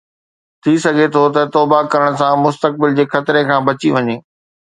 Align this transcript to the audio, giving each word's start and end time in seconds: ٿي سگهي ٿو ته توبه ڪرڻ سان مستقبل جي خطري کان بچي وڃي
ٿي 0.61 0.73
سگهي 0.85 1.07
ٿو 1.13 1.23
ته 1.35 1.41
توبه 1.53 1.79
ڪرڻ 1.93 2.11
سان 2.21 2.33
مستقبل 2.45 2.89
جي 2.97 3.05
خطري 3.13 3.41
کان 3.51 3.61
بچي 3.71 3.89
وڃي 3.97 4.15